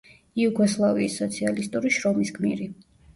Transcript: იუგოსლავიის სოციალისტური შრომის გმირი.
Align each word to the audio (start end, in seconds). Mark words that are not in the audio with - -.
იუგოსლავიის 0.43 1.17
სოციალისტური 1.21 1.91
შრომის 1.99 2.33
გმირი. 2.39 2.69